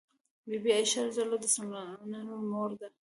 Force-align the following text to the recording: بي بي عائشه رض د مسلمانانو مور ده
بي 0.47 0.57
بي 0.63 0.69
عائشه 0.75 0.99
رض 1.07 1.17
د 1.29 1.43
مسلمانانو 1.45 2.33
مور 2.51 2.69
ده 2.79 2.87